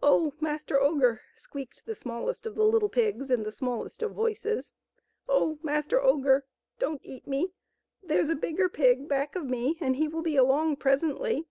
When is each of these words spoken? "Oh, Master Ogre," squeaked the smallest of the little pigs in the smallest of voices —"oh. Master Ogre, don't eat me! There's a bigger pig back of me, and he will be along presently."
"Oh, 0.00 0.34
Master 0.38 0.80
Ogre," 0.80 1.22
squeaked 1.34 1.84
the 1.84 1.96
smallest 1.96 2.46
of 2.46 2.54
the 2.54 2.62
little 2.62 2.88
pigs 2.88 3.28
in 3.28 3.42
the 3.42 3.50
smallest 3.50 4.02
of 4.02 4.12
voices 4.12 4.70
—"oh. 5.28 5.58
Master 5.64 6.00
Ogre, 6.00 6.44
don't 6.78 7.00
eat 7.04 7.26
me! 7.26 7.50
There's 8.00 8.28
a 8.28 8.36
bigger 8.36 8.68
pig 8.68 9.08
back 9.08 9.34
of 9.34 9.46
me, 9.46 9.76
and 9.80 9.96
he 9.96 10.06
will 10.06 10.22
be 10.22 10.36
along 10.36 10.76
presently." 10.76 11.48